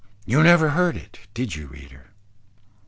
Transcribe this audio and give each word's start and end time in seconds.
_You 0.25 0.41
never 0.41 0.69
heard 0.69 0.97
it, 0.97 1.19
did 1.35 1.55
you 1.55 1.67
reader? 1.67 2.07